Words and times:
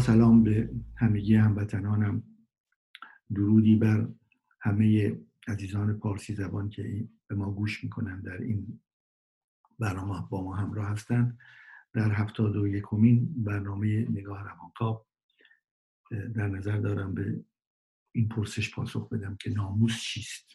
سلام 0.00 0.44
به 0.44 0.70
همگی 0.96 1.34
هموطنانم. 1.34 2.22
درودی 3.34 3.76
بر 3.76 4.08
همه 4.60 5.18
عزیزان 5.48 5.98
پارسی 5.98 6.34
زبان 6.34 6.70
که 6.70 7.08
به 7.26 7.34
ما 7.34 7.50
گوش 7.50 7.84
می‌کنن 7.84 8.20
در 8.20 8.42
این 8.42 8.80
برنامه 9.78 10.28
با 10.30 10.42
ما 10.44 10.56
همراه 10.56 10.90
هستند. 10.90 11.38
در 11.92 12.12
هفتاد 12.12 12.56
و 12.56 12.66
یکمین 12.66 13.44
برنامه 13.44 14.10
نگاه 14.10 14.42
روانکاو 14.42 15.04
در 16.10 16.48
نظر 16.48 16.76
دارم 16.76 17.14
به 17.14 17.44
این 18.12 18.28
پرسش 18.28 18.74
پاسخ 18.74 19.08
بدم 19.08 19.36
که 19.36 19.50
ناموس 19.50 20.00
چیست؟ 20.00 20.46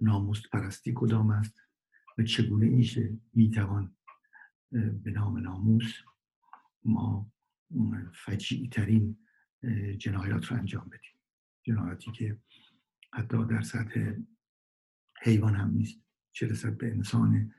ناموس 0.00 0.42
پرستی 0.52 0.92
کدام 0.96 1.30
است؟ 1.30 1.62
و 2.18 2.22
چگونه 2.22 2.66
میشه 2.66 3.18
می‌توان 3.34 3.96
به 4.72 5.10
نام 5.10 5.38
ناموس 5.38 5.94
ما 6.84 7.30
فجیع 8.24 8.68
ترین 8.68 9.18
جنایات 9.98 10.46
رو 10.46 10.56
انجام 10.56 10.88
بدیم. 10.88 11.18
جنایاتی 11.62 12.12
که 12.12 12.38
حتی 13.12 13.46
در 13.46 13.62
سطح 13.62 14.12
حیوان 15.22 15.54
هم 15.54 15.70
نیست. 15.70 16.00
چه 16.32 16.46
رسد 16.46 16.76
به 16.76 16.86
انسان 16.86 17.54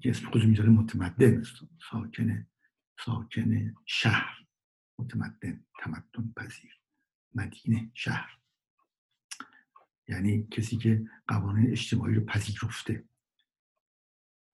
که 0.00 0.10
اسم 0.10 0.30
خود 0.30 0.44
می‌ذاره 0.44 0.70
متمدن 0.70 1.42
ساکن 1.90 2.46
ساکن 3.04 3.74
شهر. 3.84 4.46
متمدن 4.98 5.64
تمدن 5.78 6.32
پذیر. 6.36 6.80
مدینه 7.34 7.90
شهر. 7.94 8.38
یعنی 10.08 10.46
کسی 10.50 10.76
که 10.76 11.10
قوانین 11.28 11.70
اجتماعی 11.70 12.14
رو 12.14 12.24
پذیرفته 12.24 13.04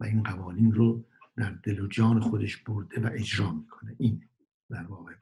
و 0.01 0.05
این 0.05 0.23
قوانین 0.23 0.73
رو 0.73 1.09
در 1.37 1.51
دل 1.51 1.81
و 1.81 1.87
جان 1.87 2.21
خودش 2.21 2.57
برده 2.57 3.01
و 3.01 3.11
اجرا 3.13 3.53
می‌کنه. 3.53 3.97
این 3.99 4.29
در 4.73 4.87
واقع 4.87 5.15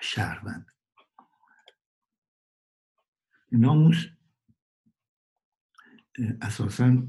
شهروند. 0.00 0.66
ناموس 3.52 4.06
اساسا 6.40 7.02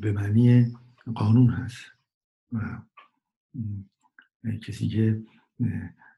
به 0.00 0.12
معنی 0.12 0.76
قانون 1.14 1.50
هست 1.50 1.84
و 2.52 2.78
کسی 4.62 4.88
که 4.88 5.22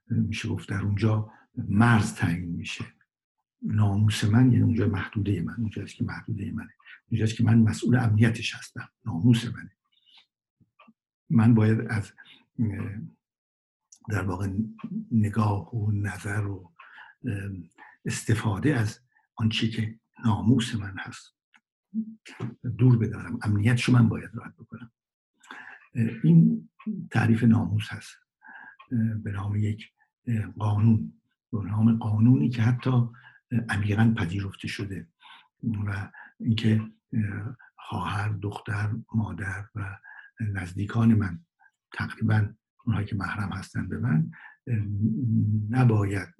میشه 0.06 0.48
گفت 0.48 0.68
در 0.68 0.82
اونجا 0.82 1.32
مرز 1.54 2.14
تعیین 2.14 2.50
میشه. 2.50 2.84
ناموس 3.62 4.24
من 4.24 4.52
یعنی 4.52 4.64
اونجا 4.64 4.88
محدوده 4.88 5.42
من 5.42 5.54
اونجاست 5.54 5.94
که 5.94 6.04
محدوده 6.04 6.52
منه. 6.52 6.74
اونجاست 7.10 7.36
که 7.36 7.44
من 7.44 7.58
مسئول 7.58 7.96
امنیتش 7.96 8.54
هستم. 8.54 8.88
ناموس 9.06 9.44
منه. 9.44 9.72
من 11.30 11.54
باید 11.54 11.80
از 11.80 12.12
در 14.08 14.22
واقع 14.22 14.48
نگاه 15.10 15.74
و 15.74 15.92
نظر 15.92 16.46
و 16.46 16.72
استفاده 18.04 18.76
از 18.76 19.00
آنچه 19.34 19.68
که 19.68 20.00
ناموس 20.24 20.74
من 20.74 20.94
هست. 20.98 21.34
دور 22.78 22.98
بدارم. 22.98 23.38
امنیتشو 23.42 23.92
من 23.92 24.08
باید 24.08 24.30
راحت 24.34 24.54
بکنم. 24.56 24.92
این 26.24 26.68
تعریف 27.10 27.42
ناموس 27.42 27.88
هست. 27.88 28.16
به 29.22 29.32
نام 29.32 29.56
یک 29.56 29.92
قانون. 30.58 31.20
به 31.52 31.58
نام 31.64 31.98
قانونی 31.98 32.48
که 32.48 32.62
حتی 32.62 32.90
عمیقا 33.68 34.14
پذیرفته 34.18 34.68
شده 34.68 35.08
و 35.86 36.10
اینکه 36.40 36.82
خواهر 37.76 38.28
دختر 38.28 38.90
مادر 39.14 39.68
و 39.74 39.98
نزدیکان 40.40 41.14
من 41.14 41.44
تقریبا 41.92 42.54
اونهایی 42.84 43.06
که 43.06 43.16
محرم 43.16 43.52
هستن 43.52 43.88
به 43.88 43.98
من 43.98 44.30
نباید 45.70 46.34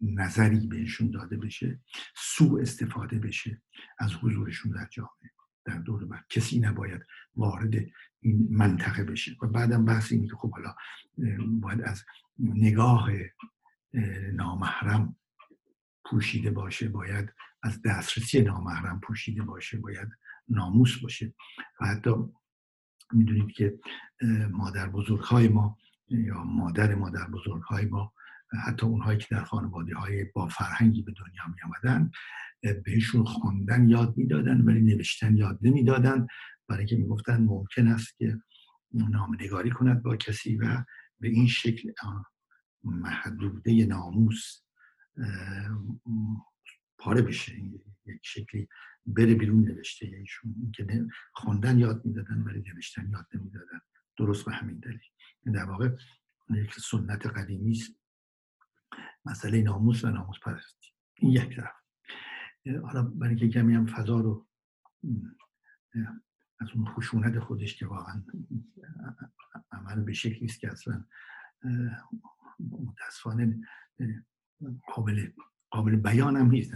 نظری 0.00 0.66
بهشون 0.66 1.10
داده 1.10 1.36
بشه 1.36 1.80
سوء 2.16 2.60
استفاده 2.60 3.18
بشه 3.18 3.62
از 3.98 4.14
حضورشون 4.14 4.72
در 4.72 4.88
جامعه 4.90 5.30
در 5.64 5.78
دور 5.78 6.04
بر 6.04 6.24
کسی 6.28 6.60
نباید 6.60 7.06
وارد 7.36 7.74
این 8.20 8.48
منطقه 8.50 9.04
بشه. 9.04 9.36
و 9.42 9.46
بعدم 9.46 9.84
بحث 9.84 10.12
اینه 10.12 10.28
که 10.28 10.36
خب 10.36 10.52
حالا 10.52 10.74
باید 11.60 11.82
از 11.82 12.04
نگاه 12.38 13.10
نامحرم 14.32 15.16
پوشیده 16.04 16.50
باشه 16.50 16.88
باید 16.88 17.32
از 17.62 17.82
دسترسی 17.82 18.42
نامحرم 18.42 19.00
پوشیده 19.00 19.42
باشه 19.42 19.78
باید 19.78 20.08
ناموس 20.48 21.02
باشه. 21.02 21.34
و 21.80 21.86
حتی 21.86 22.10
می‌دونید 23.12 23.52
که 23.52 23.78
مادر 24.50 24.88
بزرگ 24.88 25.20
های 25.20 25.48
ما 25.48 25.78
یا 26.08 26.44
مادر 26.44 26.94
مادر 26.94 27.26
بزرگ 27.26 27.62
های 27.62 27.86
ما 27.86 28.12
حتی 28.66 28.86
اونهایی 28.86 29.18
که 29.18 29.26
در 29.30 29.44
خانواده 29.44 29.94
های 29.94 30.24
با 30.24 30.48
فرهنگی 30.48 31.02
به 31.02 31.12
دنیا 31.12 31.42
می 31.54 31.62
آمدن 31.62 32.10
بهشون 32.84 33.24
خواندن 33.24 33.88
یاد 33.88 34.16
می‌دادن 34.16 34.60
ولی 34.60 34.80
نوشتن 34.80 35.36
یاد 35.36 35.58
نمی‌دادن. 35.62 36.26
برای 36.68 36.80
اینکه 36.80 36.96
می‌گفتن 36.96 37.42
ممکن 37.42 37.86
است 37.86 38.16
که 38.16 38.38
نامنگاری 38.92 39.70
کند 39.70 40.02
با 40.02 40.16
کسی 40.16 40.56
و 40.56 40.84
به 41.20 41.28
این 41.28 41.46
شکل 41.46 41.92
محدوده 42.84 43.86
ناموس 43.86 44.62
پاره 46.98 47.22
بشه. 47.22 47.52
یک 48.06 48.20
شکلی 48.22 48.68
بره 49.06 49.34
بیرون 49.34 49.64
نوشته. 49.64 50.06
ایشون 50.06 50.72
که 50.74 51.06
خواندن 51.32 51.78
یاد 51.78 52.04
می‌دادن 52.04 52.42
ولی 52.42 52.62
نوشتن 52.74 53.10
یاد 53.10 53.26
نمی‌دادن. 53.34 53.80
درست 54.16 54.44
به 54.44 54.52
همین 54.52 54.78
دلیل. 54.78 55.54
در 55.54 55.64
واقع 55.64 55.96
یک 56.50 56.74
سنت 56.74 57.26
قدیمی 57.26 57.70
است. 57.70 58.00
مسئله 59.24 59.62
ناموس 59.62 60.04
و 60.04 60.10
ناموس 60.10 60.38
پرستی. 60.42 60.88
این 61.14 61.32
یک 61.32 61.56
طرف. 61.56 61.72
حالا 62.82 63.02
برای 63.02 63.36
که 63.36 63.48
کمی 63.48 63.74
هم 63.74 63.86
فضا 63.86 64.20
رو 64.20 64.48
از 66.60 66.68
اون 66.74 66.84
خشونت 66.84 67.38
خودش 67.38 67.76
که 67.76 67.86
واقعا 67.86 68.24
عمل 69.72 70.00
به 70.00 70.12
شکلی 70.12 70.48
که 70.48 70.72
اصلا 70.72 71.04
متاسفانه 72.58 73.60
قابل 74.94 75.32
قابل 75.70 75.96
بیان 75.96 76.36
هم 76.36 76.50
نیست. 76.50 76.74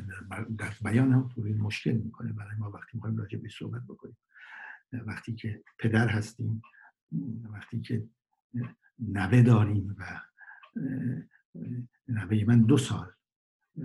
در, 0.59 0.75
بیان 0.85 1.13
هم 1.13 1.31
مشکل 1.59 1.93
می‌کنه 1.93 2.33
برای 2.33 2.57
ما 2.57 2.71
وقتی 2.71 2.91
می‌خوایم 2.95 3.17
راجع 3.17 3.39
به 3.39 3.49
صحبت 3.49 3.83
بکنیم. 3.83 4.17
وقتی 4.93 5.35
که 5.35 5.65
پدر 5.79 6.09
هستیم 6.09 6.63
وقتی 7.45 7.81
که 7.81 8.09
نوه 8.99 9.43
داریم 9.43 9.97
و 9.99 10.21
نوه 12.09 12.45
من 12.45 12.63
دو 12.63 12.77
سال 12.77 13.13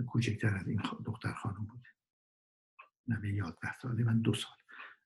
کوچکتر 0.06 0.56
از 0.56 0.68
این 0.68 0.82
دختر 1.04 1.32
خانم 1.32 1.66
بوده 1.66 1.88
نوه 3.08 3.28
یازده 3.28 3.72
ساله 3.82 4.04
من 4.04 4.20
دو 4.20 4.34
سال. 4.34 4.56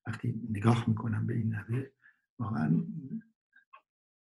وقتی 0.07 0.49
نگاه 0.51 0.85
می‌کنم 0.89 1.27
به 1.27 1.35
این 1.35 1.55
نوه 1.55 1.87
واقعا 2.39 2.85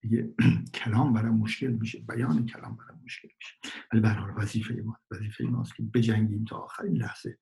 دیگه 0.05 0.33
کلام 0.83 1.13
برام 1.13 1.37
مشکل 1.37 1.67
میشه 1.67 1.99
بیان 1.99 2.45
کلام 2.45 2.75
برام 2.75 3.01
مشکل 3.05 3.29
میشه. 3.37 3.75
ولی 3.91 4.01
به 4.01 4.33
وظیفه 4.37 4.73
ما 4.85 4.99
وظیفه 5.11 5.43
ماست 5.43 5.75
که 5.75 5.83
بجنگیم 5.83 6.45
تا 6.45 6.57
آخرین 6.57 6.97
لحظه 6.97 7.37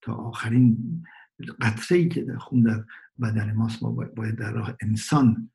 تا 0.00 0.14
آخرین 0.14 1.02
قطره 1.60 1.98
ای 1.98 2.08
که 2.08 2.22
در 2.22 2.38
خون 2.38 2.62
در 2.62 2.84
بدن 3.20 3.52
ماست 3.52 3.82
ما 3.82 3.90
باید 3.90 4.34
در 4.34 4.52
راه 4.52 4.76
انسان 4.80 5.50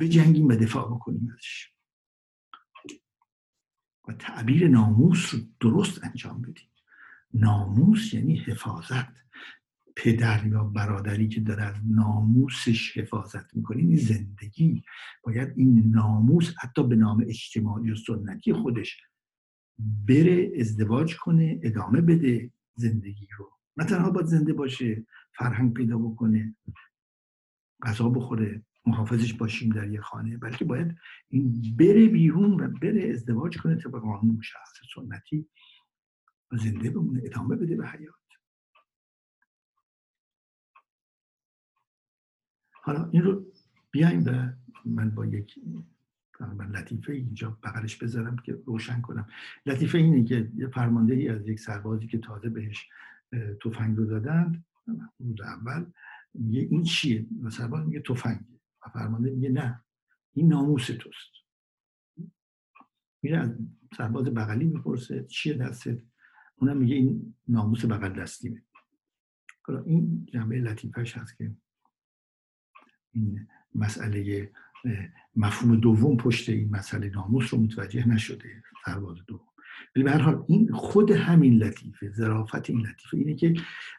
بجنگیم 0.00 0.48
و 0.48 0.52
دفاع 0.52 0.94
بکنیم 0.94 1.30
ازش. 1.34 1.72
و 4.08 4.12
تعبیر 4.12 4.68
ناموس 4.68 5.34
رو 5.34 5.40
درست 5.60 6.04
انجام 6.04 6.42
بدیم. 6.42 6.70
ناموس 7.34 8.14
یعنی 8.14 8.36
حفاظت. 8.36 9.26
پدر 9.96 10.46
یا 10.46 10.64
برادری 10.64 11.28
که 11.28 11.40
داره 11.40 11.62
از 11.62 11.74
ناموسش 11.90 12.98
حفاظت 12.98 13.56
می‌کنه 13.56 13.78
این 13.78 13.96
زندگی. 13.96 14.82
باید 15.22 15.52
این 15.56 15.90
ناموس 15.90 16.54
حتی 16.62 16.88
به 16.88 16.96
نام 16.96 17.24
اجتماعی 17.28 17.90
و 17.90 17.96
سنتی 17.96 18.52
خودش 18.52 19.02
بره 20.08 20.52
ازدواج 20.60 21.16
کنه 21.16 21.60
ادامه 21.62 22.00
بده 22.00 22.50
زندگی 22.74 23.28
رو. 23.38 23.50
نه 23.76 23.84
تنها 23.84 24.10
باید 24.10 24.26
زنده 24.26 24.52
باشه 24.52 25.06
فرهنگ 25.32 25.74
پیدا 25.74 25.98
بکنه 25.98 26.56
غذا 27.82 28.08
بخوره 28.08 28.62
محافظش 28.86 29.32
باشیم 29.32 29.72
در 29.72 29.90
یه 29.90 30.00
خانه 30.00 30.36
بلکه 30.36 30.64
باید 30.64 30.96
این 31.28 31.62
بره 31.78 32.06
بیرون 32.06 32.60
و 32.60 32.68
بره 32.68 33.10
ازدواج 33.10 33.58
کنه 33.58 33.76
طبق 33.76 34.00
قانون 34.00 34.36
مشخص 34.36 34.72
سنتی 34.94 35.48
و 36.52 36.56
زنده 36.56 36.90
بمونه 36.90 37.22
ادامه 37.24 37.56
بده 37.56 37.76
به 37.76 37.88
حیات. 37.88 38.25
حالا 42.86 43.08
این 43.12 43.22
رو 43.22 43.46
بیایم 43.90 44.24
و 44.26 44.52
من 44.84 45.10
با 45.10 45.26
یک 45.26 45.58
من 46.40 46.70
لطیفه 46.70 47.12
اینجا 47.12 47.58
بغلش 47.62 47.96
بذارم 47.96 48.36
که 48.36 48.62
روشن 48.66 49.00
کنم. 49.00 49.26
لطیفه 49.66 49.98
اینه 49.98 50.24
که 50.24 50.52
یه 50.56 50.68
فرمانده 50.68 51.14
ای 51.14 51.28
از 51.28 51.48
یک 51.48 51.60
سربازی 51.60 52.06
که 52.06 52.18
تازه 52.18 52.48
بهش 52.48 52.88
تفنگ 53.64 53.96
رو 53.96 54.04
دادن 54.04 54.64
روز 55.18 55.40
اول 55.40 55.86
میگه 56.34 56.60
این 56.60 56.82
چیه؟ 56.82 57.26
و 57.42 57.50
سرباز 57.50 57.86
میگه 57.86 58.00
تفنگ 58.00 58.40
و 58.86 58.88
فرمانده 58.88 59.30
میگه 59.30 59.48
نه 59.48 59.84
این 60.32 60.48
ناموس 60.48 60.86
توست. 60.86 61.32
میره 63.22 63.38
از 63.38 63.58
سرباز 63.96 64.24
بغلی 64.24 64.64
می‌پرسه 64.64 65.24
چیه 65.24 65.54
دستت؟ 65.54 66.02
اونم 66.56 66.76
میگه 66.76 66.94
این 66.94 67.34
ناموس 67.48 67.84
بغل 67.84 68.20
دستیمه. 68.20 68.62
حالا 69.62 69.82
این 69.82 70.26
جنبه 70.32 70.60
لطیفش 70.60 71.16
هست 71.16 71.36
که 71.36 71.54
این 73.16 73.46
مسئله 73.74 74.50
مفهوم 75.36 75.76
دوم 75.76 76.16
پشت 76.16 76.48
این 76.48 76.70
مسئله 76.70 77.10
ناموس 77.10 77.54
رو 77.54 77.60
متوجه 77.60 78.08
نشده 78.08 78.62
سرباز 78.84 79.16
دوم. 79.26 79.40
ولی 79.96 80.04
به 80.04 80.10
هر 80.10 80.18
حال 80.18 80.44
این 80.48 80.72
خود 80.72 81.10
همین 81.10 81.62
لطیفه 81.62 82.10
ظرافت 82.10 82.70
این 82.70 82.80
لطیفه 82.80 83.16
اینه 83.16 83.34
که 83.34 83.54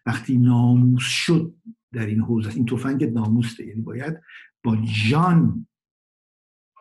وقتی 0.06 0.38
ناموس 0.38 1.04
شد 1.04 1.56
در 1.94 2.06
این 2.06 2.20
حوزه 2.20 2.50
این 2.56 2.66
تفنگ 2.66 3.04
ناموسه 3.04 3.66
یعنی 3.66 3.82
باید 3.82 4.22
با 4.64 4.78
جان 5.10 5.68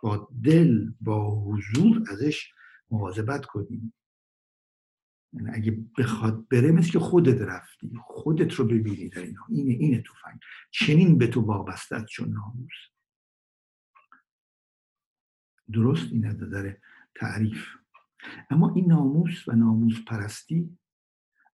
با 0.02 0.28
دل 0.44 0.90
با 1.00 1.44
حضور 1.44 2.04
ازش 2.10 2.52
مواظبت 2.90 3.44
کنیم. 3.44 3.92
اگه 5.52 5.84
بخواد 5.98 6.48
بره 6.48 6.72
مثل 6.72 6.90
که 6.90 6.98
خودت 6.98 7.40
رفتی. 7.40 7.92
خودت 8.04 8.52
رو 8.52 8.64
ببینی 8.64 9.08
در 9.08 9.22
اینا. 9.22 9.46
اینه 9.48 9.72
اینه 9.72 10.02
تفنگ. 10.02 10.40
چنین 10.70 11.18
به 11.18 11.26
تو 11.26 11.40
وابسته 11.40 12.04
چون 12.04 12.28
ناموس. 12.28 12.74
درست؟ 15.72 16.12
این 16.12 16.26
از 16.26 16.42
نظر 16.42 16.74
تعریف. 17.14 17.66
اما 18.50 18.74
این 18.74 18.86
ناموس 18.86 19.48
و 19.48 19.52
ناموس 19.52 20.04
پرستی 20.06 20.78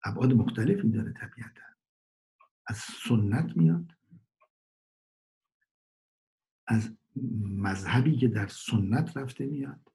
ابعاد 0.03 0.33
مختلفی 0.33 0.89
داره 0.89 1.13
طبیعتا. 1.13 1.61
از 2.67 2.77
سنت 2.77 3.57
میاد. 3.57 3.85
از 6.67 6.97
مذهبی 7.41 8.17
که 8.17 8.27
در 8.27 8.47
سنت 8.47 9.17
رفته 9.17 9.45
میاد. 9.45 9.91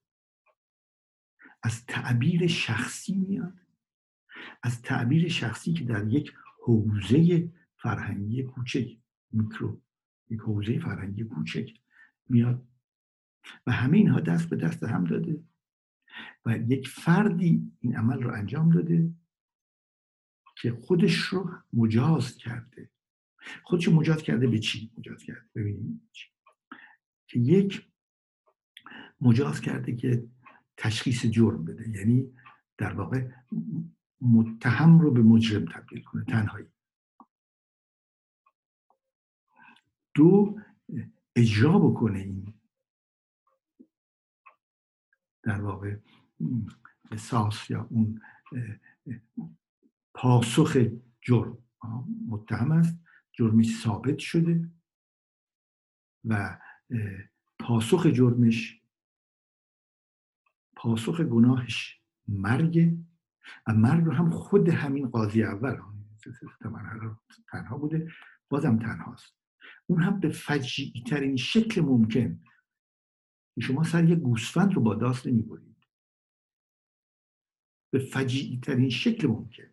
از 1.63 1.85
تعبیر 1.85 2.47
شخصی 2.47 3.15
میاد. 3.15 3.66
از 4.63 4.81
تعبیر 4.81 5.27
شخصی 5.27 5.73
که 5.73 5.83
در 5.83 6.07
یک 6.07 6.33
حوزه 6.63 7.51
فرهنگی 7.75 8.43
کوچک 8.43 8.97
میکرو 9.31 9.81
یک 10.29 10.39
حوزه 10.39 10.79
فرهنگی 10.79 11.23
کوچک 11.23 11.73
میاد 12.29 12.67
و 13.67 13.71
همه 13.71 13.97
اینها 13.97 14.19
دست 14.19 14.49
به 14.49 14.55
دست 14.55 14.83
هم 14.83 15.03
داده 15.03 15.43
و 16.45 16.57
یک 16.57 16.87
فردی 16.87 17.71
این 17.79 17.95
عمل 17.95 18.23
رو 18.23 18.33
انجام 18.33 18.69
داده 18.69 19.13
که 20.61 20.71
خودش 20.71 21.15
رو 21.15 21.51
مجاز 21.73 22.37
کرده. 22.37 22.89
خودش 23.63 23.87
مجاز 23.87 24.23
کرده 24.23 24.47
به 24.47 24.59
چی؟ 24.59 24.91
مجاز 24.97 25.23
کرده 25.23 25.77
چی. 26.11 26.27
که 27.27 27.39
یک 27.39 27.87
مجاز 29.21 29.61
کرده 29.61 29.95
که 29.95 30.27
تشخیص 30.77 31.25
جرم 31.25 31.65
بده. 31.65 31.89
یعنی 31.89 32.33
در 32.77 32.93
واقع 32.93 33.29
متهم 34.21 34.99
رو 34.99 35.11
به 35.11 35.21
مجرم 35.21 35.65
تبدیل 35.65 36.03
کنه 36.03 36.23
تنهایی. 36.23 36.67
دو 40.13 40.59
اجرا 41.35 41.79
بکنه 41.79 42.19
این. 42.19 42.53
در 45.43 45.61
واقع 45.61 45.97
قصاص 47.11 47.69
یا 47.69 47.87
اون 47.89 48.21
پاسخ 50.13 50.77
جرم. 51.21 51.57
متهم 52.27 52.71
است 52.71 52.99
جرمش 53.31 53.81
ثابت 53.83 54.17
شده 54.19 54.69
و 56.25 56.59
پاسخ 57.59 58.05
جرمش 58.05 58.81
پاسخ 60.75 61.21
گناهش 61.21 62.01
مرگ. 62.27 62.97
و 63.67 63.73
مرگ 63.73 64.05
رو 64.05 64.11
هم 64.11 64.29
خود 64.29 64.69
همین 64.69 65.09
قاضی 65.09 65.43
اول 65.43 65.77
تنها 67.51 67.77
بوده 67.77 68.11
بازم 68.49 68.79
تنهاست. 68.79 69.37
اون 69.87 70.03
هم 70.03 70.19
به 70.19 70.29
فجیعی 70.29 71.03
ترین 71.03 71.35
شکل 71.35 71.81
ممکن. 71.81 72.43
شما 73.61 73.83
سر 73.83 74.09
یه 74.09 74.15
گوسفند 74.15 74.73
رو 74.73 74.81
با 74.81 74.95
داست 74.95 75.27
نمی‌برید. 75.27 75.77
به 77.89 77.99
فجیعی 77.99 78.59
ترین 78.59 78.89
شکل 78.89 79.27
ممکن. 79.27 79.69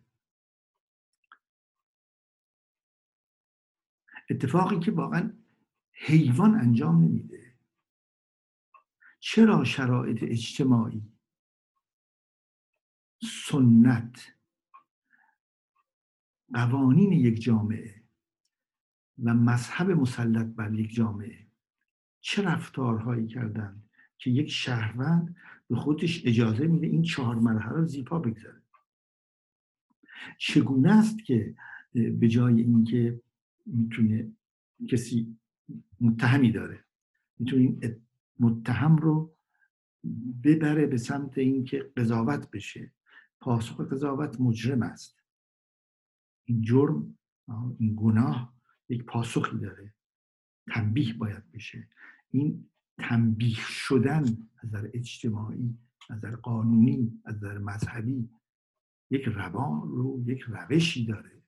اتفاقی 4.29 4.79
که 4.79 4.91
واقعا 4.91 5.33
حیوان 5.91 6.55
انجام 6.55 7.03
نمیده. 7.03 7.55
چرا 9.19 9.63
شرایط 9.63 10.23
اجتماعی 10.23 11.14
سنت. 13.23 14.31
قوانین 16.53 17.11
یک 17.11 17.41
جامعه 17.41 18.03
و 19.23 19.33
مذهب 19.33 19.91
مسلط 19.91 20.45
بر 20.45 20.73
یک 20.73 20.93
جامعه 20.93 21.47
چه 22.21 22.43
رفتارهایی 22.43 23.27
کردند 23.27 23.89
که 24.17 24.29
یک 24.29 24.49
شهروند 24.49 25.35
به 25.67 25.75
خودش 25.75 26.25
اجازه 26.25 26.67
میده 26.67 26.87
این 26.87 27.01
چهار 27.01 27.35
مرحله 27.35 27.75
رو 27.75 27.85
زیپا 27.85 28.19
بگذاره. 28.19 28.61
چگونه 30.37 30.91
است 30.91 31.25
که 31.25 31.55
به 31.93 32.27
جای 32.27 32.61
اینکه 32.61 33.21
می‌تونه 33.65 34.31
کسی 34.89 35.37
متهمی 36.01 36.51
داره 36.51 36.85
می‌تونه 37.39 37.61
این 37.61 38.01
متهم 38.39 38.95
رو 38.95 39.35
ببره 40.43 40.85
به 40.85 40.97
سمت 40.97 41.37
اینکه 41.37 41.91
قضاوت 41.97 42.51
بشه 42.51 42.91
پاسخ 43.45 43.81
قضاوت 43.81 44.41
مجرم 44.41 44.83
است. 44.83 45.23
این 46.47 46.61
جرم 46.61 47.17
این 47.79 47.95
گناه 47.97 48.55
یک 48.89 49.03
پاسخی 49.03 49.57
داره. 49.57 49.93
تنبیه 50.73 51.13
باید 51.13 51.51
بشه. 51.51 51.89
این 52.29 52.69
تنبیه 52.97 53.55
شدن 53.55 54.23
از 54.57 54.65
نظر 54.65 54.89
اجتماعی 54.93 55.77
از 56.09 56.17
نظر 56.17 56.35
قانونی 56.35 57.21
از 57.25 57.35
نظر 57.35 57.57
مذهبی 57.57 58.29
یک 59.11 59.23
روان 59.23 59.81
رو 59.81 60.23
یک 60.25 60.41
روشی 60.41 61.05
داره. 61.05 61.43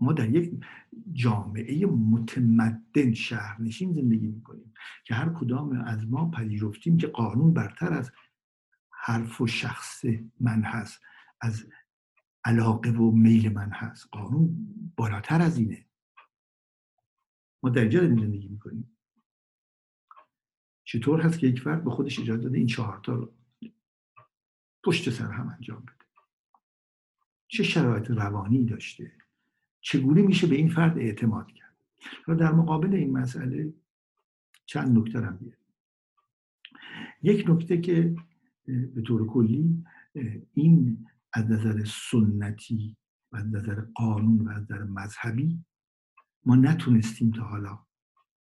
ما 0.00 0.12
در 0.12 0.28
یک 0.28 0.64
جامعه 1.12 1.86
متمدن 1.86 3.12
شهرنشین 3.12 3.92
زندگی 3.92 4.26
می‌کنیم 4.26 4.74
که 5.04 5.14
هر 5.14 5.32
کدام 5.32 5.80
از 5.80 6.06
ما 6.06 6.30
پذیرفتیم 6.30 6.96
که 6.96 7.06
قانون 7.06 7.52
برتر 7.52 7.92
از 7.92 8.10
حرف 9.08 9.40
و 9.40 9.46
شخص 9.46 10.04
من 10.40 10.62
هست 10.62 11.00
از 11.40 11.66
علاقه 12.44 12.90
و 12.90 13.10
میل 13.10 13.52
من 13.52 13.70
هست. 13.70 14.08
قانون 14.12 14.68
بالاتر 14.96 15.42
از 15.42 15.58
اینه. 15.58 15.86
ما 17.62 17.70
در 17.70 17.80
اینجا 17.80 18.00
زندگی 18.00 18.48
می‌کنیم. 18.48 18.96
چطور 20.84 21.20
هست 21.20 21.38
که 21.38 21.46
یک 21.46 21.60
فرد 21.60 21.84
به 21.84 21.90
خودش 21.90 22.20
اجازه 22.20 22.42
داده 22.42 22.58
این 22.58 22.66
چهارتا 22.66 23.14
رو 23.14 23.34
پشت 24.84 25.10
سر 25.10 25.30
هم 25.32 25.48
انجام 25.48 25.82
بده؟ 25.82 26.04
چه 27.48 27.62
شرایط 27.62 28.10
روانی 28.10 28.64
داشته؟ 28.64 29.12
چگونه 29.80 30.22
میشه 30.22 30.46
به 30.46 30.56
این 30.56 30.68
فرد 30.68 30.98
اعتماد 30.98 31.52
کرد؟ 31.52 31.76
و 32.28 32.34
در 32.34 32.52
مقابل 32.52 32.94
این 32.94 33.18
مسئله 33.18 33.74
چند 34.66 34.98
نکته 34.98 35.20
هم 35.20 35.36
بیاریم. 35.36 35.58
یک 37.22 37.50
نکته 37.50 37.80
که 37.80 38.16
به 38.68 39.02
طور 39.02 39.26
کلی 39.26 39.84
این 40.54 41.06
از 41.32 41.50
نظر 41.50 41.84
سنتی 41.84 42.96
و 43.32 43.36
از 43.36 43.46
نظر 43.46 43.80
قانون 43.94 44.48
و 44.48 44.50
از 44.50 44.62
نظر 44.62 44.84
مذهبی 44.84 45.64
ما 46.44 46.56
نتونستیم 46.56 47.30
تا 47.30 47.42
حالا 47.42 47.78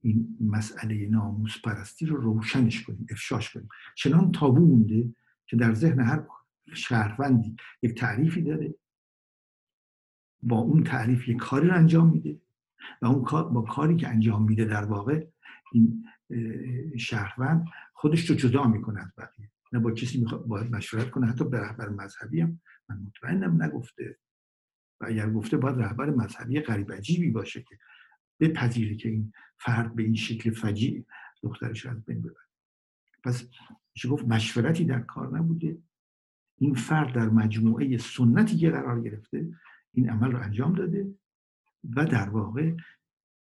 این 0.01 0.37
مسئله 0.41 1.07
ناموس 1.09 1.61
پرستی 1.61 2.05
رو 2.05 2.17
روشنش 2.17 2.83
کنیم 2.83 3.05
افشاش 3.09 3.53
کنیم. 3.53 3.69
چنان 3.95 4.31
تابو 4.31 4.65
مونده 4.65 5.15
که 5.45 5.57
در 5.57 5.73
ذهن 5.73 5.99
هر 5.99 6.27
شهروندی 6.73 7.55
یک 7.81 7.97
تعریفی 7.97 8.41
داره 8.41 8.75
با 10.43 10.57
اون 10.57 10.83
تعریف 10.83 11.27
یک 11.27 11.37
کاری 11.37 11.67
رو 11.67 11.75
انجام 11.75 12.11
میده 12.11 12.41
و 13.01 13.05
اون 13.05 13.23
کار 13.23 13.49
با 13.49 13.61
کاری 13.61 13.95
که 13.95 14.07
انجام 14.07 14.43
میده 14.43 14.65
در 14.65 14.85
واقع 14.85 15.27
این 15.71 16.05
شهروند 16.97 17.65
خودش 17.93 18.29
رو 18.29 18.35
جدا 18.35 18.67
می‌کنه 18.67 18.99
از 18.99 19.11
بقیه. 19.17 19.51
نه 19.73 19.79
با 19.79 19.91
کسی 19.91 20.25
باید 20.47 20.71
مشورت 20.71 21.09
کنه. 21.09 21.27
حتی 21.27 21.45
به 21.45 21.59
رهبر 21.59 21.89
مذهبی 21.89 22.41
هم. 22.41 22.61
من 22.89 22.97
مطمئنم 22.97 23.63
نگفته. 23.63 24.17
و 25.01 25.05
اگر 25.05 25.29
گفته 25.29 25.57
باید 25.57 25.79
رهبر 25.79 26.09
مذهبی 26.09 26.59
غریب 26.59 26.91
عجیبی 26.91 27.29
باشه 27.29 27.61
که 27.61 27.79
بپذیره 28.39 28.95
که 28.95 29.09
این 29.09 29.33
فرد 29.57 29.95
به 29.95 30.03
این 30.03 30.15
شکل 30.15 30.51
فجیع 30.51 31.05
دخترش 31.43 31.85
از 31.85 32.05
بین 32.05 32.21
ببره. 32.21 32.45
پس 33.23 33.47
میشه 33.95 34.09
گفت 34.09 34.25
مشورتی 34.25 34.85
در 34.85 34.99
کار 34.99 35.37
نبوده. 35.37 35.77
این 36.57 36.73
فرد 36.73 37.13
در 37.13 37.29
مجموعه 37.29 37.97
سنتی 37.97 38.57
که 38.57 38.69
قرار 38.69 39.01
گرفته 39.01 39.51
این 39.93 40.09
عمل 40.09 40.31
رو 40.31 40.43
انجام 40.43 40.73
داده 40.73 41.15
و 41.95 42.05
در 42.05 42.29
واقع 42.29 42.75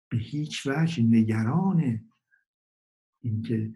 به 0.10 0.18
هیچ 0.18 0.68
وجه 0.68 1.04
نگران 1.04 2.10
اینکه 3.22 3.74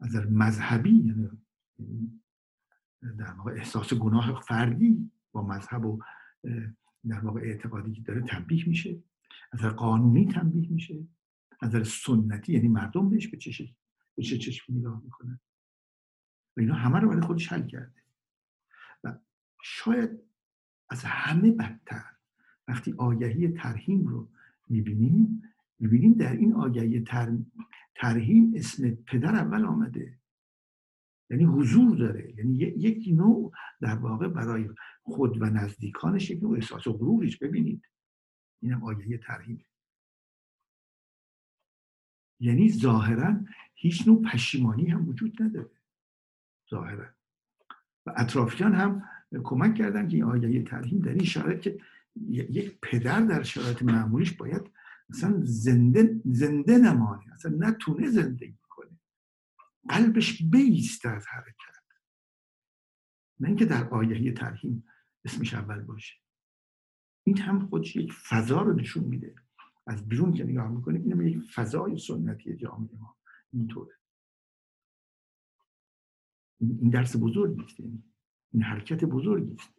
از 0.00 0.16
مذهبی 0.16 0.90
یعنی 0.90 1.28
در 3.18 3.32
واقع 3.32 3.52
احساس 3.52 3.94
گناه 3.94 4.40
فردی 4.40 5.10
با 5.32 5.42
مذهب 5.42 5.84
و 5.84 5.98
در 7.08 7.20
واقع 7.20 7.40
اعتقادی 7.40 7.92
که 7.92 8.02
داره 8.02 8.20
تنبیه 8.20 8.68
میشه. 8.68 9.02
از 9.52 9.60
قانونی 9.60 10.26
تنبیه 10.26 10.70
میشه. 10.70 11.06
از 11.60 11.88
سنتی 11.88 12.52
یعنی 12.52 12.68
مردم 12.68 13.10
بهش 13.10 13.28
به 13.28 13.36
چه 13.36 13.68
به 14.14 14.22
چه 14.22 14.38
چشم 14.38 14.74
نگاه 14.74 15.02
می‌کنن. 15.04 15.40
و 16.56 16.60
اینا 16.60 16.74
همه 16.74 16.98
رو 16.98 17.08
برای 17.08 17.20
خودش 17.20 17.52
حل 17.52 17.66
کرده. 17.66 18.02
و 19.04 19.18
شاید 19.62 20.10
از 20.88 21.04
همه 21.04 21.50
بدتر 21.50 22.04
وقتی 22.68 22.92
آگهی 22.92 23.48
ترهیم 23.48 24.06
رو 24.06 24.28
می‌بینیم 24.68 25.42
می‌بینیم 25.78 26.12
در 26.12 26.32
این 26.32 26.54
آگهی 26.54 27.00
تر... 27.00 27.38
ترهیم 27.94 28.52
اسم 28.56 28.90
پدر 28.90 29.34
اول 29.34 29.64
آمده. 29.64 30.19
یعنی 31.30 31.44
حضور 31.44 31.96
داره. 31.96 32.34
یعنی 32.36 32.56
یک 32.56 33.08
نوع 33.08 33.52
در 33.80 33.94
واقع 33.94 34.28
برای 34.28 34.70
خود 35.02 35.42
و 35.42 35.44
نزدیکانش 35.44 36.30
یک 36.30 36.42
نوع 36.42 36.56
احساس 36.56 36.86
و 36.86 36.92
غروریش 36.92 37.38
ببینید. 37.38 37.82
اینم 38.62 38.84
آگهی 38.84 39.18
ترهیم 39.18 39.64
یعنی 42.40 42.68
ظاهرا 42.68 43.40
هیچ 43.74 44.08
نوع 44.08 44.22
پشیمانی 44.22 44.86
هم 44.86 45.08
وجود 45.08 45.42
نداره. 45.42 45.70
ظاهرا. 46.70 47.06
و 48.06 48.12
اطرافیان 48.16 48.74
هم 48.74 49.02
کمک 49.44 49.74
کردن 49.74 50.08
که 50.08 50.16
این 50.16 50.24
آگهی 50.24 50.62
ترهیم 50.62 51.00
در 51.00 51.10
این 51.10 51.24
شرایط 51.24 51.60
که 51.60 51.80
یک 52.28 52.78
پدر 52.82 53.20
در 53.20 53.42
شرایط 53.42 53.82
معمولیش 53.82 54.32
باید 54.32 54.70
اصلا 55.10 55.40
زنده 55.44 56.20
زنده 56.24 56.78
نمانه. 56.78 57.32
اصلا 57.32 57.56
نتونه 57.58 58.10
زندگی 58.10 58.59
قلبش 59.88 60.42
بیست 60.42 61.06
از 61.06 61.26
حرکت 61.28 61.80
نه 63.40 63.48
اینکه 63.48 63.64
در 63.64 63.88
آگهی 63.88 64.32
ترهیم 64.32 64.84
اسمش 65.24 65.54
اول 65.54 65.80
باشه. 65.80 66.14
این 67.24 67.38
هم 67.38 67.66
خودش 67.66 67.96
یک 67.96 68.12
فضا 68.12 68.62
رو 68.62 68.72
نشون 68.72 69.04
میده. 69.04 69.34
از 69.86 70.08
بیرون 70.08 70.32
که 70.32 70.44
نگاه 70.44 70.68
می‌کنیم 70.68 71.02
اینم 71.02 71.26
یک 71.26 71.38
فضای 71.54 71.98
سنتی 71.98 72.56
جامعه 72.56 72.96
ما. 72.98 73.16
اینطوره. 73.52 73.94
این 76.60 76.90
درس 76.90 77.16
بزرگی 77.16 77.62
است 77.62 77.80
این 78.52 78.62
حرکت 78.62 79.04
بزرگی 79.04 79.54
است 79.54 79.74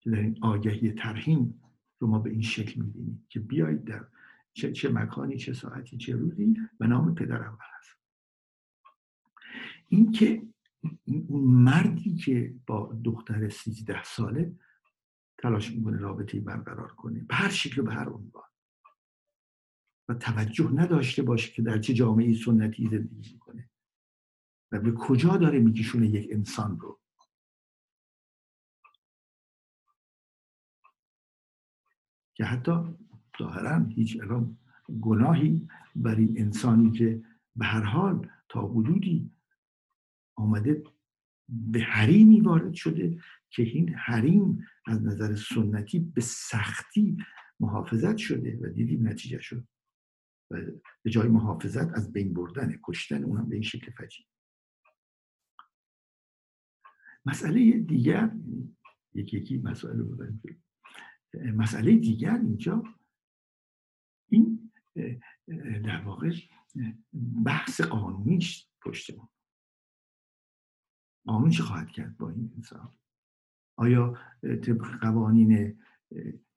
که 0.00 0.10
در 0.10 0.20
این 0.20 0.38
آگهی 0.42 0.92
ترهیم 0.92 1.62
رو 1.98 2.08
ما 2.08 2.18
به 2.18 2.30
این 2.30 2.42
شکل 2.42 2.80
می‌بینیم 2.80 3.26
که 3.28 3.40
بیایید 3.40 3.84
در 3.84 4.06
چه, 4.52 4.72
چه 4.72 4.92
مکانی 4.92 5.36
چه 5.36 5.52
ساعتی 5.52 5.96
چه 5.96 6.16
روزی 6.16 6.56
به 6.78 6.86
نام 6.86 7.14
پدر 7.14 7.42
اول 7.42 7.64
هست. 7.78 7.95
این 9.88 10.12
که 10.12 10.42
اون 11.28 11.44
مردی 11.44 12.14
که 12.14 12.54
با 12.66 13.00
دختر 13.04 13.48
سیزده 13.48 14.04
ساله 14.04 14.56
تلاش 15.38 15.70
می‌کنه 15.70 15.98
رابطه 15.98 16.40
برقرار 16.40 16.92
کنه 16.92 17.20
به 17.20 17.34
هر 17.34 17.48
شکل 17.48 17.82
به 17.82 17.94
هر 17.94 18.08
عنوان. 18.08 18.44
و 20.08 20.14
توجه 20.14 20.70
نداشته 20.70 21.22
باشه 21.22 21.52
که 21.52 21.62
در 21.62 21.78
چه 21.78 21.94
جامعه 21.94 22.34
سنتی 22.34 22.88
زندگی 22.88 23.32
می‌کنه. 23.32 23.70
و 24.72 24.80
به 24.80 24.92
کجا 24.92 25.36
داره 25.36 25.58
میکشونه 25.58 26.06
یک 26.06 26.28
انسان 26.32 26.80
رو. 26.80 27.00
که 32.34 32.44
حتی 32.44 32.72
ظاهرا 33.38 33.84
هیچ 33.84 34.20
الان 34.22 34.58
گناهی 35.00 35.68
بر 35.96 36.14
این 36.14 36.40
انسانی 36.40 36.90
که 36.90 37.24
به 37.56 37.64
هر 37.64 37.82
حال 37.82 38.30
تا 38.48 38.68
حدودی 38.68 39.30
آمده 40.36 40.82
به 41.48 41.80
حریمی 41.80 42.40
وارد 42.40 42.74
شده 42.74 43.18
که 43.50 43.62
این 43.62 43.94
حریم 43.94 44.66
از 44.86 45.02
نظر 45.02 45.34
سنتی 45.34 45.98
به 45.98 46.20
سختی 46.20 47.16
محافظت 47.60 48.16
شده 48.16 48.58
و 48.62 48.68
دیدیم 48.68 49.08
نتیجه 49.08 49.40
شد. 49.40 49.66
و 50.50 50.60
به 51.02 51.10
جای 51.10 51.28
محافظت 51.28 51.94
از 51.94 52.12
بین 52.12 52.34
بردن 52.34 52.80
کشتن 52.84 53.24
اونم 53.24 53.48
به 53.48 53.54
این 53.54 53.62
شکل 53.62 53.90
فجی 53.90 54.26
مسئله 57.26 57.78
دیگر 57.78 58.30
یکی 59.14 59.36
یکی 59.36 59.58
مسئله 59.58 59.92
رو 59.92 60.16
مسئله 61.54 61.96
دیگر 61.96 62.34
اینجا 62.34 62.82
این 64.28 64.72
در 65.84 66.02
واقع 66.04 66.32
بحث 67.44 67.80
قانونیش 67.80 68.68
پشت 68.82 69.16
ما. 69.16 69.30
قانون 71.26 71.50
چی 71.50 71.62
خواهد 71.62 71.88
کرد 71.88 72.16
با 72.16 72.30
این 72.30 72.52
انسان؟ 72.56 72.92
آیا 73.76 74.18
طبق 74.42 74.98
قوانین 75.00 75.78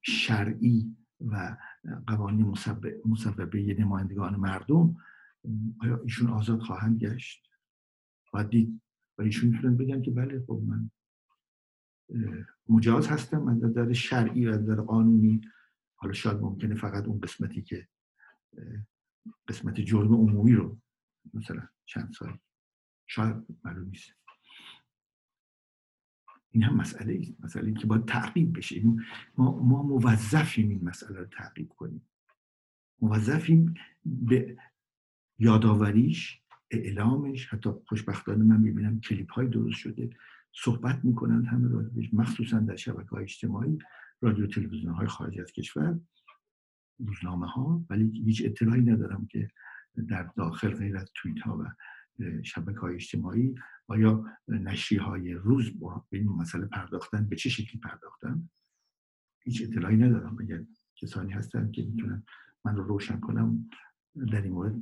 شرعی 0.02 0.96
و 1.28 1.58
قوانین 2.08 2.46
مصوبه 3.06 3.76
نمایندگان 3.80 4.36
مردم 4.36 4.96
آیا 5.82 6.02
ایشون 6.04 6.30
آزاد 6.30 6.60
خواهند 6.60 7.00
گشت؟ 7.00 7.50
باید 8.34 8.50
دید. 8.50 8.82
و 9.18 9.22
ایشون 9.22 9.50
می‌تونن 9.50 9.78
بگن 9.78 10.02
که 10.02 10.12
بله 10.12 10.44
خب 10.48 10.62
من 10.68 10.92
مجاز 12.70 13.08
هستم 13.08 13.38
من 13.38 13.60
در 13.60 13.94
شرعی 13.94 14.46
و 14.46 14.58
در 14.58 14.82
قانونی. 14.82 15.42
حالا 15.96 16.14
شاید 16.14 16.38
ممکنه 16.38 16.76
فقط 16.76 17.06
اون 17.06 17.20
قسمتی 17.20 17.62
که 17.62 17.88
قسمت 19.48 19.80
جرم 19.80 20.14
عمومی 20.14 20.54
رو 20.54 20.80
مثلا 21.34 21.68
چند 21.86 22.14
سال 22.20 22.40
شاید 23.08 23.36
معلوم 23.64 23.90
نیست. 23.90 24.19
این 26.52 26.64
هم 26.64 26.76
مسئله 26.76 27.20
است 27.20 27.44
مسئله 27.44 27.74
که 27.74 27.88
باید 27.88 28.06
تعقیب 28.06 28.58
بشه. 28.58 28.82
ما, 29.38 29.64
ما 29.64 29.84
موظفیم 29.84 30.70
این 30.70 30.84
مسئله 30.84 31.20
رو 31.20 31.26
تعقیب 31.26 31.70
کنیم. 31.70 32.02
موظفیم 33.02 33.74
به 34.06 34.58
یادآوریش 35.40 36.42
اعلامش. 36.72 37.48
حتی 37.48 37.70
خوشبختانه 37.88 38.44
من 38.44 38.62
می‌بینم 38.62 39.00
کلیپ 39.00 39.32
های 39.32 39.48
درست 39.48 39.78
شده. 39.78 40.10
صحبت 40.52 41.06
می‌کنند 41.06 41.46
همه 41.46 41.70
راجبش 41.70 42.14
مخصوصا 42.14 42.60
در 42.60 42.76
شبکه 42.76 43.10
های 43.10 43.24
اجتماعی 43.24 43.78
رادیو 44.22 44.48
تلویزیون 44.48 44.94
های 44.94 45.08
خارج 45.08 45.40
از 45.40 45.52
کشور. 45.52 46.00
روزنامه 47.00 47.48
ها 47.48 47.86
ولی 47.90 48.24
هیچ 48.26 48.42
اطلاعی 48.46 48.82
ندارم 48.82 49.28
که 49.32 49.50
در 50.08 50.24
داخل 50.24 50.70
غیر 50.70 50.98
از 50.98 51.12
توییت 51.16 51.42
ها 51.42 51.58
و 51.58 51.66
شبکه 52.44 52.80
های 52.80 52.96
اجتماعی 52.96 53.56
آیا 53.90 54.26
نشری 54.48 54.98
های 54.98 55.34
روز 55.34 55.80
با 55.80 56.06
به 56.10 56.18
این 56.18 56.30
مسئله 56.30 56.66
پرداختن 56.66 57.30
به 57.30 57.36
چه 57.36 57.50
شکلی 57.50 57.82
پرداختن؟ 57.82 58.50
هیچ 59.44 59.62
اطلاعی 59.62 59.98
ندارم. 59.98 60.38
اگر 60.40 60.64
کسانی 60.96 61.34
هستن 61.34 61.72
که 61.72 61.82
می‌تونن 61.82 62.24
من 62.66 62.76
رو 62.76 62.84
روشن 62.84 63.20
کنم 63.20 63.70
در 64.32 64.42
این 64.42 64.54
مورد 64.54 64.76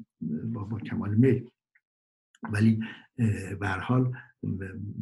با, 0.54 0.64
با 0.64 0.80
کمال 0.80 1.16
میل. 1.16 1.50
ولی 2.44 2.84
به 3.60 3.70
حال 3.70 4.14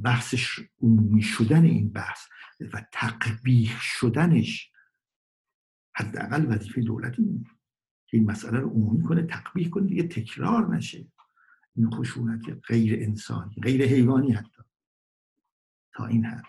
بحثش 0.03 0.59
عمومی 0.81 1.21
شدن 1.21 1.63
این 1.63 1.91
بحث 1.91 2.19
و 2.73 2.85
تقبیح 2.91 3.71
شدنش 3.79 4.71
حداقل 5.95 6.45
وظیفه 6.55 6.81
دولتی 6.81 7.45
که 8.07 8.17
این 8.17 8.31
مسئله 8.31 8.59
رو 8.59 8.69
عمومی 8.69 9.03
کنه 9.03 9.23
تقبیح 9.23 9.69
کنه 9.69 9.87
دیگه 9.87 10.03
تکرار 10.03 10.75
نشه. 10.75 11.07
این 11.75 11.89
خشونت 11.89 12.67
غیر 12.67 13.03
انسانی 13.03 13.55
غیر 13.55 13.85
حیوانی 13.85 14.31
حتی. 14.31 14.63
تا 15.93 16.05
این 16.05 16.25
حد. 16.25 16.45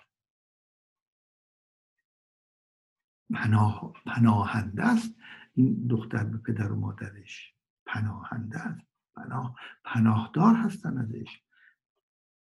پناه 3.34 3.92
پناهنده 4.06 4.84
است. 4.84 5.14
این 5.54 5.86
دختر 5.86 6.24
به 6.24 6.38
پدر 6.38 6.72
و 6.72 6.76
مادرش 6.76 7.54
پناهنده 7.86 8.58
است. 8.58 8.86
پناه 9.14 9.56
پناهدار 9.84 10.54
هستن 10.54 10.98
ازش. 10.98 11.42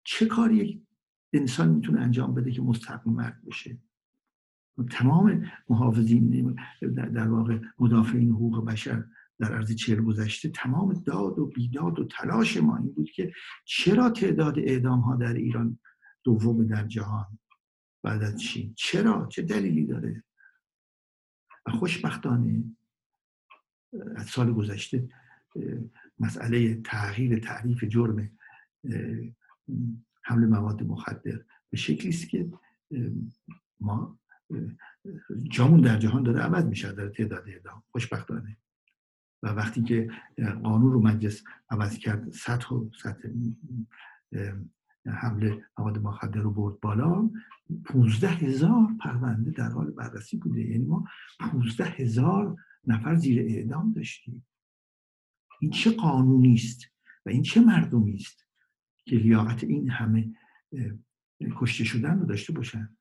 چه 0.04 0.26
کاری 0.26 0.86
انسان 1.32 1.68
می‌تونه 1.68 2.00
انجام 2.00 2.34
بده 2.34 2.50
که 2.50 2.62
مستحق 2.62 3.08
مرد 3.08 3.44
بشه؟ 3.44 3.78
تمام 4.90 5.50
محافظین 5.68 6.56
در 6.94 7.28
واقع 7.28 7.58
مدافعین 7.78 8.30
حقوق 8.30 8.64
بشر 8.64 9.04
در 9.42 9.54
عرض 9.54 9.74
چهل 9.74 10.00
گذشته 10.00 10.48
تمام 10.48 10.92
داد 10.92 11.38
و 11.38 11.46
بیداد 11.46 11.98
و 11.98 12.04
تلاش 12.04 12.56
ما 12.56 12.76
این 12.76 12.92
بود 12.92 13.10
که 13.10 13.32
چرا 13.64 14.10
تعداد 14.10 14.58
اعدام 14.58 15.00
ها 15.00 15.16
در 15.16 15.34
ایران 15.34 15.78
دوم 16.24 16.66
در 16.66 16.86
جهان 16.86 17.38
بعد 18.02 18.22
از 18.22 18.40
چین؟ 18.40 18.74
چرا؟ 18.76 19.28
چه 19.30 19.42
دلیلی 19.42 19.86
داره؟ 19.86 20.24
و 21.66 21.70
خوشبختانه 21.70 22.64
از 24.16 24.26
سال 24.26 24.52
گذشته 24.52 25.08
مسئله 26.18 26.74
تغییر 26.74 27.38
تعریف 27.38 27.84
جرم 27.84 28.38
حمل 30.22 30.46
مواد 30.46 30.82
مخدر 30.82 31.44
به 31.70 31.76
شکلی 31.76 32.08
است 32.08 32.28
که 32.28 32.52
ما 33.80 34.18
جامون 35.50 35.80
در 35.80 35.98
جهان 35.98 36.22
داره 36.22 36.40
عوض 36.40 36.64
میشه 36.64 36.92
در 36.92 37.08
تعداد 37.08 37.48
اعدام. 37.48 37.82
خوشبختانه. 37.92 38.56
و 39.42 39.48
وقتی 39.48 39.82
که 39.82 40.10
قانون 40.62 40.92
رو 40.92 41.02
مجلس 41.02 41.44
عوض 41.70 41.98
کرد 41.98 42.30
سطح 42.30 42.68
و 42.68 42.90
سطح 43.02 43.28
حمله 45.06 45.64
مواد 45.78 45.98
مخدر 45.98 46.40
رو 46.40 46.50
برد 46.50 46.80
بالا 46.80 47.30
15 47.84 48.28
هزار 48.28 48.88
پرونده 49.00 49.50
در 49.50 49.70
حال 49.70 49.90
بررسی 49.90 50.36
بوده. 50.36 50.60
یعنی 50.60 50.84
ما 50.84 51.04
15 51.40 51.84
هزار 51.84 52.56
نفر 52.86 53.14
زیر 53.14 53.40
اعدام 53.40 53.92
داشتیم. 53.92 54.46
این 55.60 55.70
چه 55.70 55.90
قانونی 55.90 56.54
است 56.54 56.80
و 57.26 57.28
این 57.28 57.42
چه 57.42 57.60
مردمی 57.60 58.14
است 58.14 58.46
که 59.04 59.16
لیاقت 59.16 59.64
این 59.64 59.90
همه 59.90 60.34
کشته 61.56 61.84
شدن 61.84 62.18
رو 62.18 62.26
داشته 62.26 62.52
باشن؟ 62.52 62.96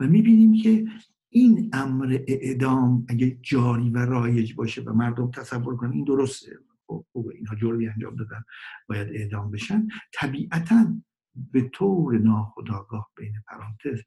و 0.00 0.06
می‌بینیم 0.06 0.62
که 0.62 0.86
این 1.34 1.70
امر 1.72 2.18
اعدام 2.28 3.06
اگه 3.08 3.38
جاری 3.42 3.90
و 3.90 3.98
رایج 3.98 4.54
باشه 4.54 4.82
و 4.82 4.92
مردم 4.92 5.30
تصور 5.30 5.76
کنن 5.76 5.92
این 5.92 6.04
درسته. 6.04 6.58
خب, 6.86 7.06
اینها 7.34 7.54
جرمی 7.54 7.88
انجام 7.88 8.16
دادن. 8.16 8.44
باید 8.88 9.08
اعدام 9.08 9.50
بشن. 9.50 9.88
طبیعتا 10.12 10.94
به 11.34 11.68
طور 11.68 12.18
ناخداگاه 12.18 13.10
بین 13.16 13.32
پرانتز 13.48 14.02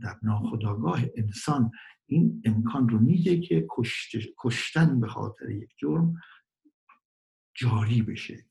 در 0.00 0.16
ناخداگاه 0.22 1.02
انسان 1.16 1.70
این 2.06 2.42
امکان 2.44 2.88
رو 2.88 2.98
میده 2.98 3.40
که 3.40 3.66
کشتن 4.38 5.00
به 5.00 5.08
خاطر 5.08 5.50
یک 5.50 5.70
جرم 5.76 6.14
جاری 7.54 8.02
بشه 8.02 8.46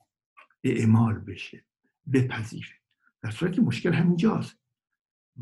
اعمال 0.64 1.20
بشه 1.20 1.66
بپذیره. 2.14 2.80
در 3.22 3.32
صورتی 3.32 3.62
مشکل 3.62 3.94
همینجاست. 3.94 4.60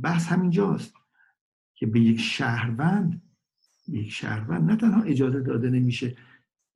بحث 0.01 0.27
همینجاست. 0.27 0.93
که 1.77 1.85
به 1.87 1.99
یک 1.99 2.19
شهروند 2.19 3.21
به 3.87 3.99
یک 3.99 4.11
شهروند 4.11 4.71
نه 4.71 4.75
تنها 4.75 5.01
اجازه 5.01 5.41
داده 5.41 5.69
نمیشه 5.69 6.17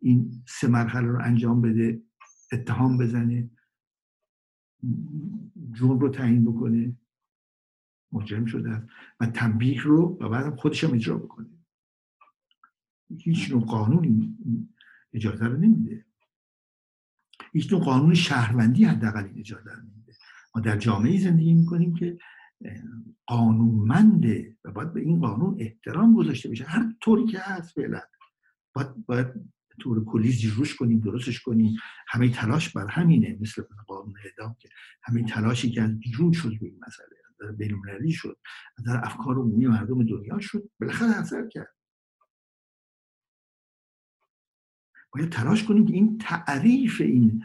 این 0.02 0.44
سه 0.48 0.68
مرحله 0.68 1.08
رو 1.08 1.22
انجام 1.22 1.62
بده 1.62 2.02
اتهام 2.52 2.98
بزنه 2.98 3.50
جرم 5.74 6.00
رو 6.00 6.10
تعیین 6.10 6.46
بکنه. 6.46 6.98
مجرم 8.12 8.46
شده 8.46 8.88
و 9.20 9.26
تنبیه 9.26 9.82
رو 9.82 10.18
و 10.22 10.30
بعدم 10.30 10.56
خودش 10.56 10.84
هم 10.84 10.94
اجرا 10.94 11.18
بکنه. 11.18 11.50
هیچ 13.18 13.52
نوع 13.52 13.66
قانونی 13.66 14.38
اجازه 15.14 15.46
رو 15.46 15.58
نمیده. 15.58 16.06
هیچ 17.54 17.74
نوع 17.74 17.82
قانون 17.84 18.14
شهروندی 18.14 18.86
حداقل 18.86 19.30
اجازه 19.36 19.72
رو 19.72 19.82
نمیده. 19.82 20.14
ما 20.56 20.62
در 20.62 20.78
جامعه 20.78 21.20
زندگی 21.20 21.54
می‌کنیم 21.54 21.96
که 21.96 22.18
قانونمنده 23.26 24.58
و 24.64 24.72
باید 24.72 24.94
به 24.94 25.02
این 25.02 25.20
قانون 25.20 25.58
احترام 25.60 26.16
گذاشته 26.16 26.50
بشه. 26.50 26.66
هر 26.66 26.94
طوری 27.02 27.26
که 27.26 27.40
هست 27.40 27.76
فعلا. 27.76 28.02
باید, 28.74 29.06
باید 29.06 29.28
طور 29.80 30.06
کلی 30.06 30.32
زیروش 30.32 30.76
کنیم 30.76 31.00
درستش 31.00 31.42
کنیم. 31.42 31.78
همه 32.08 32.30
تلاش 32.30 32.70
بر 32.74 32.88
همینه 32.88 33.38
مثل 33.42 33.64
قانون 33.88 34.16
اعدام 34.26 34.56
که 34.60 34.70
همه 35.04 35.24
تلاشی 35.24 35.72
که 35.72 35.82
از 35.82 36.00
بیرون 36.00 36.32
شد 36.32 36.60
به 36.60 36.66
این 36.66 36.80
مسئله 36.88 37.22
بین 37.58 38.12
شد 38.12 38.38
از 38.78 38.86
در 38.86 39.02
افکار 39.06 39.36
عمومی 39.36 39.68
مردم 39.68 40.04
دنیا 40.04 40.40
شد 40.40 40.70
بالاخره 40.80 41.10
اثر 41.10 41.48
کرد. 41.48 41.76
باید 45.14 45.30
تلاش 45.30 45.64
کنیم 45.64 45.86
که 45.86 45.94
این 45.94 46.18
تعریف 46.18 47.02
این 47.02 47.44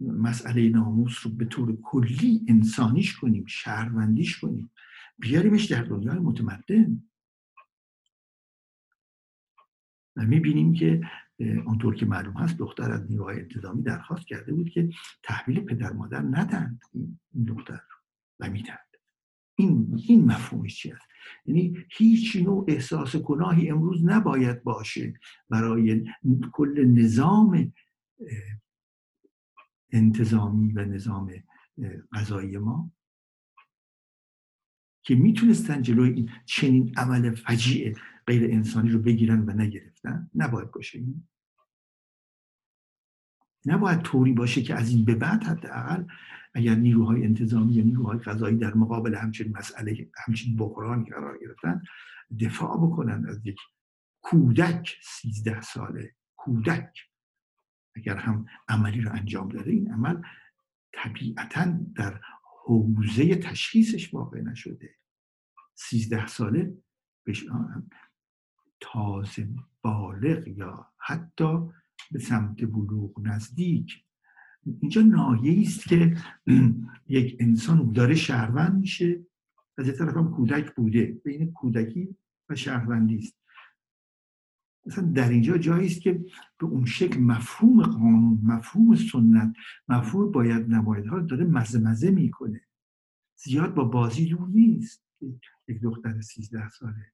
مسئله 0.00 0.68
ناموس 0.68 1.26
رو 1.26 1.30
به 1.30 1.44
طور 1.44 1.78
کلی 1.82 2.44
انسانیش 2.48 3.16
کنیم 3.16 3.46
شهروندیش 3.46 4.38
کنیم. 4.38 4.70
بیاریمش 5.18 5.64
در 5.64 5.82
دنیای 5.82 6.18
متمدن. 6.18 7.02
و 10.16 10.22
می‌بینیم 10.22 10.72
که 10.72 11.00
اونطور 11.38 11.94
که 11.94 12.06
معلوم 12.06 12.34
هست 12.34 12.58
دختر 12.58 12.92
از 12.92 13.10
نیروهای 13.10 13.40
انتظامی 13.40 13.82
درخواست 13.82 14.26
کرده 14.26 14.52
بود 14.52 14.70
که 14.70 14.88
تحویل 15.22 15.60
پدر 15.60 15.92
مادر 15.92 16.22
ندند 16.22 16.80
این 16.94 17.18
دختر 17.46 17.80
و 18.40 18.50
میدند 18.50 18.88
این 19.54 20.00
این 20.08 20.24
مفهومش 20.24 20.82
چی 20.82 20.92
است؟ 20.92 21.06
یعنی 21.46 21.86
هیچ 21.90 22.36
نوع 22.36 22.64
احساس 22.68 23.16
گناهی 23.16 23.70
امروز 23.70 24.04
نباید 24.04 24.62
باشه 24.62 25.14
برای 25.50 26.04
کل 26.52 26.84
نظام 26.84 27.72
انتظامی 29.90 30.72
و 30.72 30.84
نظام 30.84 31.32
غذایی 32.12 32.58
ما. 32.58 32.92
که 35.02 35.14
می‌تونستن 35.14 35.82
جلوی 35.82 36.12
این 36.12 36.30
چنین 36.44 36.94
عمل 36.96 37.34
فجیع 37.34 37.96
غیر 38.26 38.52
انسانی 38.52 38.90
رو 38.90 38.98
بگیرن 38.98 39.40
و 39.48 39.52
نگرفتن 39.52 40.30
نباید 40.34 40.70
باشه 40.70 40.98
این. 40.98 41.28
نباید 43.66 44.02
طوری 44.02 44.32
باشه 44.32 44.62
که 44.62 44.74
از 44.74 44.90
این 44.90 45.04
به 45.04 45.14
بعد 45.14 45.44
حداقل 45.44 46.04
اگر 46.54 46.74
نیروهای 46.74 47.24
انتظامی 47.24 47.72
یا 47.72 47.84
نیروهای 47.84 48.18
قضایی 48.18 48.56
در 48.56 48.74
مقابل 48.74 49.14
همچین 49.14 49.56
مسئله 49.56 50.10
همچین 50.26 50.56
بحرانی 50.56 51.10
قرار 51.10 51.38
گرفتن 51.38 51.82
دفاع 52.40 52.76
بکنن 52.76 53.26
از 53.28 53.46
یک 53.46 53.58
کودک 54.20 54.96
سیزده 55.02 55.60
ساله 55.60 56.14
کودک. 56.36 57.07
اگر 57.98 58.16
هم 58.16 58.46
عملی 58.68 59.00
رو 59.00 59.12
انجام 59.12 59.48
داده 59.48 59.70
این 59.70 59.92
عمل 59.92 60.22
طبیعتا 60.92 61.64
در 61.94 62.20
حوزه 62.64 63.34
تشخیصش 63.34 64.14
واقع 64.14 64.40
نشده. 64.40 64.94
سیزده 65.74 66.26
ساله 66.26 66.76
تازه 68.80 69.48
بالغ 69.82 70.48
یا 70.48 70.86
حتی 70.98 71.70
به 72.10 72.18
سمت 72.18 72.64
بلوغ 72.64 73.20
نزدیک. 73.20 74.04
اینجا 74.80 75.02
نایه 75.02 75.60
است 75.60 75.88
که 75.88 76.16
یک 77.18 77.36
انسان 77.40 77.92
داره 77.92 78.14
شهروند 78.14 78.80
میشه 78.80 79.26
از 79.78 79.86
یه 79.86 79.92
طرف 79.92 80.16
هم 80.16 80.30
کودک 80.30 80.74
بوده. 80.74 81.20
بین 81.24 81.52
کودکی 81.52 82.16
و 82.48 82.54
شهروندی 82.54 83.18
است. 83.18 83.37
مثلا 84.86 85.04
در 85.04 85.28
اینجا 85.28 85.58
جایی 85.58 85.86
است 85.86 86.00
که 86.00 86.24
به 86.58 86.66
اون 86.66 86.84
شکل 86.84 87.20
مفهوم 87.20 87.82
قانون 87.82 88.40
مفهوم 88.42 88.94
سنت 88.94 89.54
مفهوم 89.88 90.32
باید 90.32 90.72
ها 91.06 91.20
داره 91.20 91.44
مزه 91.44 91.78
مزه 91.78 92.10
می‌کنه. 92.10 92.60
زیاد 93.36 93.74
با 93.74 93.84
بازی 93.84 94.26
دور 94.26 94.48
نیست 94.48 95.04
یک 95.68 95.80
دختر 95.80 96.20
سیزده 96.20 96.68
ساله 96.68 97.12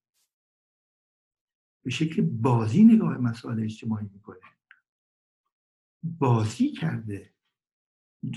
به 1.85 1.91
شکل 1.91 2.23
بازی 2.23 2.85
نگاه 2.85 3.19
مسائل 3.19 3.63
اجتماعی 3.63 4.07
می‌کنه. 4.13 4.39
بازی 6.03 6.73
کرده. 6.73 7.35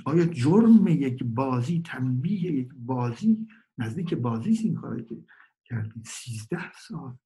آیا 0.05 0.25
جرم 0.25 0.87
یک 0.87 1.23
بازی 1.23 1.81
تنبیه 1.85 2.51
یک 2.51 2.69
بازی 2.73 3.47
نزدیک 3.77 4.13
بازی 4.13 4.49
این 4.49 4.75
کار 4.75 5.01
که 5.01 5.15
کردید 5.65 6.05
سیزده 6.05 6.71
سال. 6.87 7.17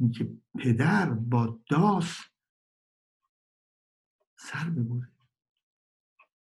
اینکه 0.00 0.30
پدر 0.58 1.10
با 1.10 1.60
داس 1.68 2.16
سر 4.36 4.70
ببره. 4.70 5.08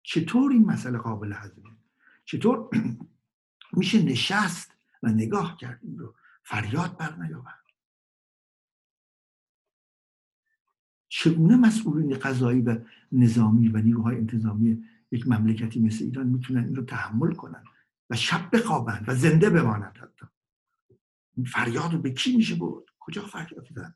چطور 0.02 0.52
این 0.52 0.64
مسئله 0.64 0.98
قابل 0.98 1.32
هضمه 1.32 1.76
چطور 2.24 2.70
میشه 3.78 4.02
نشست 4.02 4.72
و 5.02 5.08
نگاه 5.08 5.56
کرد 5.56 5.80
این 5.82 5.98
رو؟ 5.98 6.14
فریاد 6.42 6.96
بر 6.96 7.16
نیاورد. 7.16 7.66
چگونه 11.08 11.56
مسئولین 11.56 12.18
قضایی 12.18 12.60
و 12.60 12.78
نظامی 13.12 13.68
و 13.68 13.76
نیروهای 13.76 14.16
انتظامی 14.16 14.84
یک 15.10 15.28
مملکتی 15.28 15.80
مثل 15.80 16.04
ایران 16.04 16.26
می‌تونن 16.26 16.64
این 16.64 16.76
رو 16.76 16.84
تحمل 16.84 17.34
کنن 17.34 17.64
و 18.10 18.16
شب 18.16 18.56
بخوابند 18.56 19.04
و 19.08 19.14
زنده 19.14 19.50
بمانند 19.50 19.98
حتی؟ 19.98 20.26
این 21.36 21.46
فریاد 21.46 21.92
رو 21.92 21.98
به 21.98 22.10
کی 22.10 22.36
میشه 22.36 22.54
برد؟ 22.54 22.84
کجا 23.06 23.22
فریاد 23.22 23.66
زد 23.74 23.94